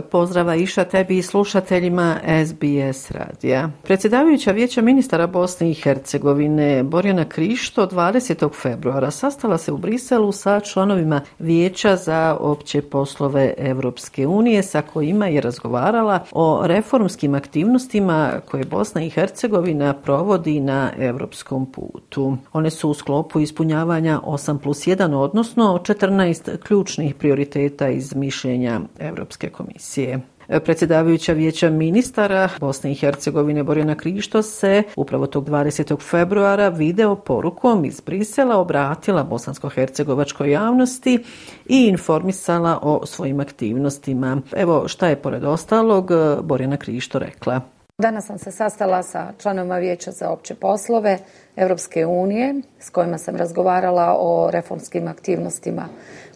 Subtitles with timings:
[0.00, 2.16] Pozdrava Iša tebi i slušateljima
[2.46, 3.70] SBS radija.
[3.82, 8.62] Predsjedavajuća vijeća ministara Bosne i Hercegovine Borjana Krišto 20.
[8.62, 15.26] februara sastala se u Briselu sa članovima vijeća za opće poslove Evropske unije sa kojima
[15.26, 22.36] je razgovarala o reformskim aktivnostima koje Bosna i Hercegovina provodi na evropskom putu.
[22.52, 29.48] One su u sklopu ispunjavanja 8 plus 1, odnosno 14 ključnih prioriteta iz mišljenja Evropske
[29.48, 30.20] komisije komisije.
[30.64, 36.00] Predsjedavajuća vijeća ministara Bosne i Hercegovine Borjana Krišto se upravo tog 20.
[36.10, 41.24] februara video porukom iz Brisela obratila bosansko-hercegovačkoj javnosti
[41.66, 44.40] i informisala o svojim aktivnostima.
[44.56, 47.60] Evo šta je pored ostalog eh, Borjana Krišto rekla.
[47.98, 51.18] Danas sam se sastala sa članovima Vijeća za opće poslove
[51.56, 55.88] Evropske unije s kojima sam razgovarala o reformskim aktivnostima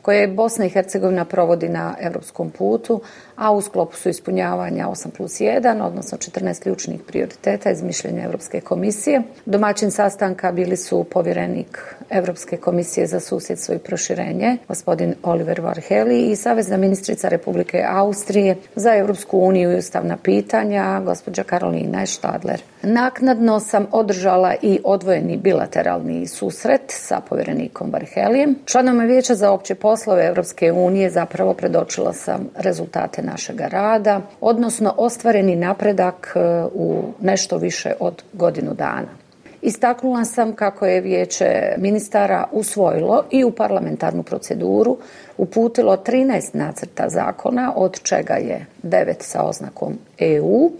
[0.06, 3.00] koje Bosna i Hercegovina provodi na evropskom putu,
[3.36, 8.60] a u sklopu su ispunjavanja 8 plus 1, odnosno 14 ključnih prioriteta iz mišljenja Evropske
[8.60, 9.22] komisije.
[9.46, 16.36] Domaćin sastanka bili su povjerenik Evropske komisije za susjedstvo i proširenje, gospodin Oliver Varheli i
[16.36, 22.62] savezna ministrica Republike Austrije za Evropsku uniju i ustavna pitanja, gospođa Karolina Štadler.
[22.82, 28.58] Naknadno sam održala i odvojeni bilateralni susret sa povjerenikom Varhelijem.
[28.64, 35.56] Članoma vijeća za opće poslove Evropske unije zapravo predočila sam rezultate našeg rada, odnosno ostvareni
[35.56, 36.40] napredak e,
[36.74, 39.26] u nešto više od godinu dana.
[39.62, 44.98] Istaknula sam kako je vijeće ministara usvojilo i u parlamentarnu proceduru
[45.38, 50.70] uputilo 13 nacrta zakona, od čega je 9 sa oznakom EU,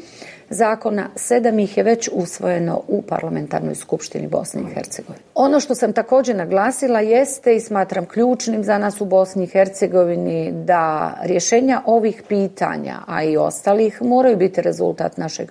[0.51, 5.25] zakona, sedam ih je već usvojeno u parlamentarnoj skupštini Bosne i Hercegovine.
[5.35, 10.53] Ono što sam također naglasila jeste i smatram ključnim za nas u Bosni i Hercegovini
[10.53, 15.51] da rješenja ovih pitanja, a i ostalih, moraju biti rezultat našeg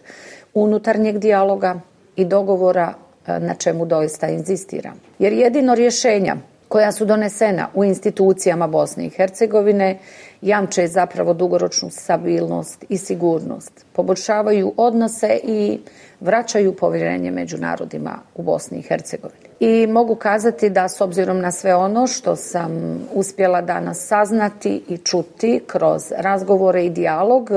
[0.54, 1.80] unutarnjeg dijaloga
[2.16, 2.94] i dogovora
[3.28, 5.00] e, na čemu doista inzistiram.
[5.20, 6.36] Jer jedino rješenja
[6.68, 10.00] koja su donesena u institucijama Bosne i Hercegovine
[10.42, 15.80] jamče zapravo dugoročnu stabilnost i sigurnost, poboljšavaju odnose i
[16.20, 19.46] vraćaju povjerenje među narodima u Bosni i Hercegovini.
[19.60, 24.98] I mogu kazati da s obzirom na sve ono što sam uspjela danas saznati i
[24.98, 27.50] čuti kroz razgovore i dijalog,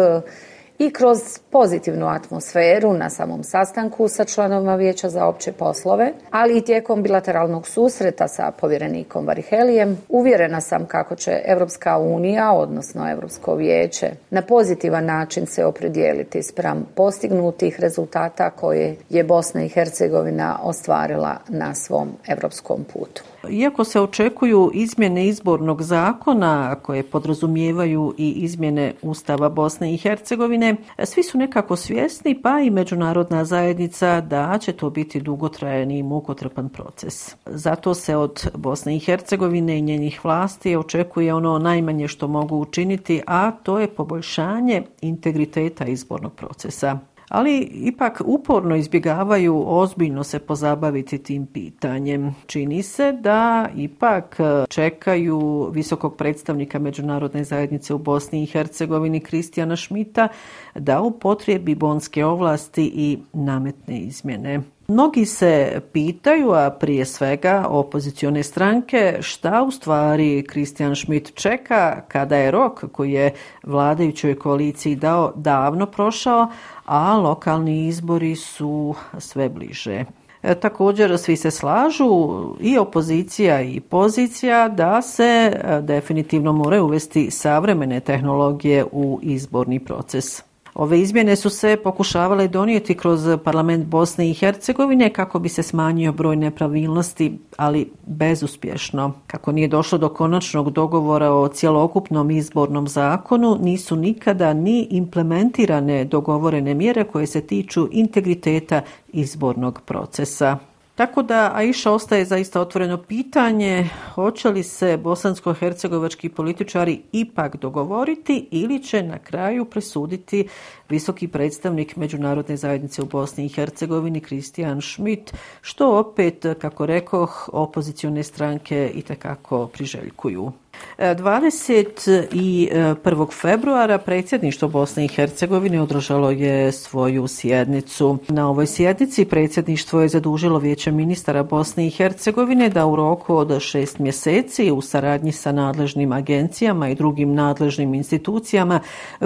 [0.79, 1.19] i kroz
[1.51, 7.67] pozitivnu atmosferu na samom sastanku sa članovima Vijeća za opće poslove, ali i tijekom bilateralnog
[7.67, 15.05] susreta sa povjerenikom Varihelijem, uvjerena sam kako će Evropska unija, odnosno Evropsko vijeće, na pozitivan
[15.05, 22.85] način se opredijeliti spram postignutih rezultata koje je Bosna i Hercegovina ostvarila na svom evropskom
[22.93, 23.23] putu.
[23.51, 31.23] Iako se očekuju izmjene izbornog zakona koje podrazumijevaju i izmjene Ustava Bosne i Hercegovine, svi
[31.23, 37.37] su nekako svjesni, pa i međunarodna zajednica, da će to biti dugotrajan i mukotrpan proces.
[37.47, 43.23] Zato se od Bosne i Hercegovine i njenih vlasti očekuje ono najmanje što mogu učiniti,
[43.27, 46.99] a to je poboljšanje integriteta izbornog procesa
[47.29, 52.35] ali ipak uporno izbjegavaju ozbiljno se pozabaviti tim pitanjem.
[52.47, 59.77] Čini se da ipak e, čekaju visokog predstavnika Međunarodne zajednice u Bosni i Hercegovini Kristijana
[59.77, 60.29] Šmita
[60.75, 64.61] da upotrijebi bonske ovlasti i nametne izmjene.
[64.91, 72.37] Mnogi se pitaju, a prije svega opozicione stranke, šta u stvari Kristijan Schmidt čeka kada
[72.37, 76.49] je rok koji je vladajućoj koaliciji dao davno prošao,
[76.85, 80.05] a lokalni izbori su sve bliže.
[80.43, 87.31] E, također svi se slažu i opozicija i pozicija da se e, definitivno more uvesti
[87.31, 90.48] savremene tehnologije u izborni proces.
[90.79, 96.13] Ove izmjene su se pokušavale donijeti kroz parlament Bosne i Hercegovine kako bi se smanjio
[96.13, 99.13] broj nepravilnosti, ali bezuspješno.
[99.27, 106.75] Kako nije došlo do konačnog dogovora o cjelokupnom izbornom zakonu, nisu nikada ni implementirane dogovorene
[106.75, 108.81] mjere koje se tiču integriteta
[109.13, 110.59] izbornog procesa.
[110.99, 118.83] Tako da Aisha ostaje zaista otvoreno pitanje hoće li se bosansko-hercegovački političari ipak dogovoriti ili
[118.83, 120.49] će na kraju presuditi
[120.89, 128.23] visoki predstavnik Međunarodne zajednice u Bosni i Hercegovini Kristijan Schmidt, što opet, kako rekoh, opozicione
[128.23, 130.53] stranke i tekako priželjkuju.
[130.99, 133.33] 21.
[133.33, 138.19] februara predsjedništvo Bosne i Hercegovine održalo je svoju sjednicu.
[138.29, 143.61] Na ovoj sjednici predsjedništvo je zadužilo vijeće ministara Bosne i Hercegovine da u roku od
[143.61, 148.81] šest mjeseci u saradnji sa nadležnim agencijama i drugim nadležnim institucijama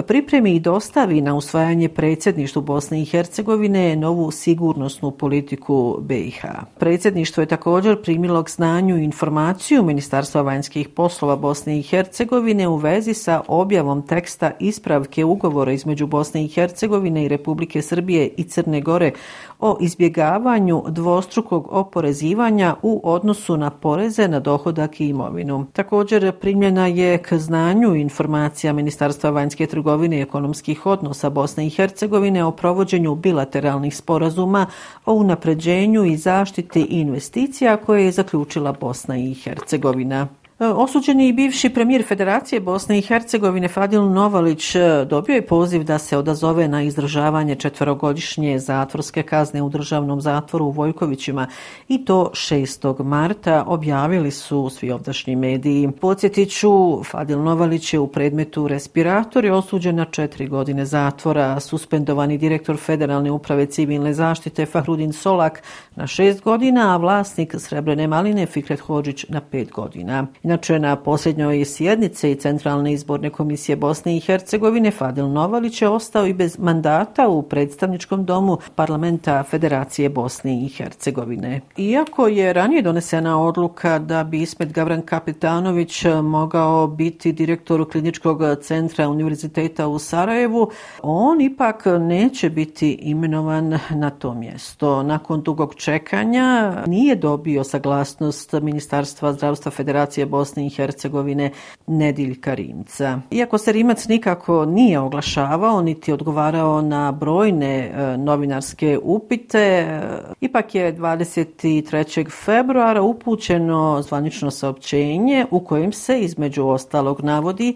[0.07, 6.41] pripremi i dostavi na usvajanje predsjedništvu Bosne i Hercegovine novu sigurnosnu politiku BiH.
[6.79, 13.13] Predsjedništvo je također primilo k znanju informaciju Ministarstva vanjskih poslova Bosne i Hercegovine u vezi
[13.13, 19.11] sa objavom teksta ispravke ugovora između Bosne i Hercegovine i Republike Srbije i Crne Gore
[19.59, 25.65] o izbjegavanju dvostrukog oporezivanja u odnosu na poreze na dohodak i imovinu.
[25.73, 32.45] Također primljena je k znanju informacija Ministarstva vanjske trgovine i ekonomskih odnosa Bosne i Hercegovine
[32.45, 34.65] o provođenju bilateralnih sporazuma
[35.05, 40.27] o unapređenju i zaštiti investicija koje je zaključila Bosna i Hercegovina.
[40.63, 45.83] E, osuđeni i bivši premijer Federacije Bosne i Hercegovine Fadil Novalić e, dobio je poziv
[45.83, 51.47] da se odazove na izdržavanje četverogodišnje zatvorske kazne u državnom zatvoru u Vojkovićima
[51.87, 53.03] i to 6.
[53.03, 55.89] marta objavili su svi ovdašnji mediji.
[56.01, 62.77] Podsjetiću, Fadil Novalić je u predmetu respirator je osuđen na četiri godine zatvora, suspendovani direktor
[62.77, 65.63] Federalne uprave civilne zaštite Fahrudin Solak
[65.95, 70.27] na šest godina, a vlasnik Srebrene maline Fikret Hođić na pet godina.
[70.53, 76.33] Inače, na posljednjoj sjednici Centralne izborne komisije Bosne i Hercegovine Fadil Novalić je ostao i
[76.33, 81.61] bez mandata u predstavničkom domu parlamenta Federacije Bosne i Hercegovine.
[81.77, 89.09] Iako je ranije donesena odluka da bi Ismet Gavran Kapitanović mogao biti direktor kliničkog centra
[89.09, 90.69] Univerziteta u Sarajevu,
[91.01, 95.03] on ipak neće biti imenovan na to mjesto.
[95.03, 101.51] Nakon dugog čekanja nije dobio saglasnost Ministarstva zdravstva Federacije Bosne i Hercegovine
[101.87, 103.19] Nediljka Rimca.
[103.31, 110.01] Iako se Rimac nikako nije oglašavao niti odgovarao na brojne e, novinarske upite, e,
[110.41, 112.31] ipak je 23.
[112.45, 117.75] februara upućeno zvanično saopćenje u kojem se između ostalog navodi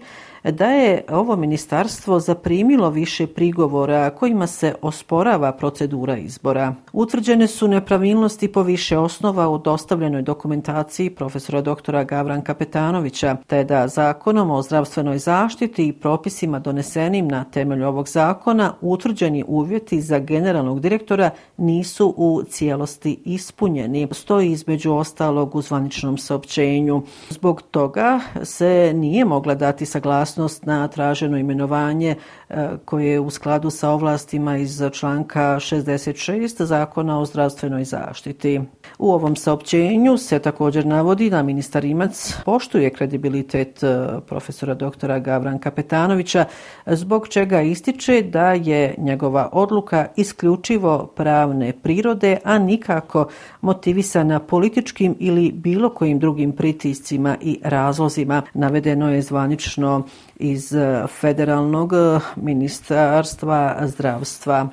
[0.52, 6.74] da je ovo ministarstvo zaprimilo više prigovora kojima se osporava procedura izbora.
[6.92, 13.88] Utvrđene su nepravilnosti po više osnova u dostavljenoj dokumentaciji profesora doktora Gavran Kapetanovića, te da
[13.88, 20.80] zakonom o zdravstvenoj zaštiti i propisima donesenim na temelju ovog zakona utvrđeni uvjeti za generalnog
[20.80, 24.08] direktora nisu u cijelosti ispunjeni.
[24.12, 27.02] Stoji između ostalog u zvaničnom saopćenju.
[27.30, 32.14] Zbog toga se nije mogla dati saglasnost saglasnost na traženo imenovanje
[32.48, 38.60] e, koje je u skladu sa ovlastima iz članka 66 Zakona o zdravstvenoj zaštiti.
[38.98, 45.70] U ovom saopćenju se također navodi da ministar Imac poštuje kredibilitet e, profesora doktora Gavranka
[45.70, 46.44] Petanovića,
[46.86, 53.28] zbog čega ističe da je njegova odluka isključivo pravne prirode, a nikako
[53.60, 58.42] motivisana političkim ili bilo kojim drugim pritiscima i razlozima.
[58.54, 60.04] Navedeno je zvanično
[60.36, 64.68] iz e, federalnog e, ministarstva zdravstva.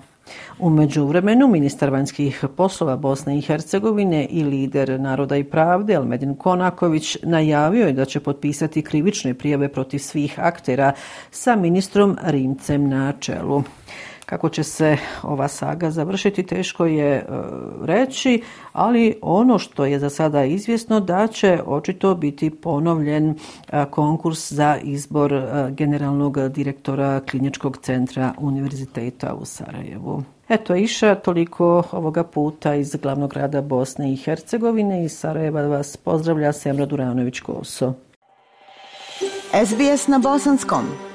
[0.60, 7.18] U međuvremenu, ministar vanjskih poslova Bosne i Hercegovine i lider Naroda i pravde Almedin Konaković
[7.24, 10.94] najavio je da će potpisati krivične prijave protiv svih aktera
[11.32, 13.64] sa ministrom Rimcem na čelu.
[14.26, 17.26] Kako će se ova saga završiti, teško je e,
[17.84, 18.42] reći,
[18.74, 24.78] ali ono što je za sada izvjesno da će očito biti ponovljen e, konkurs za
[24.84, 30.24] izbor e, generalnog direktora kliničkog centra Univerziteta u Sarajevu.
[30.50, 35.06] Eto, Iša, toliko ovoga puta iz glavnog grada Bosne i Hercegovine.
[35.06, 37.94] i Sarajeva vas pozdravlja Semra Duranović-Koso.
[39.66, 41.15] SBS na Bosanskom.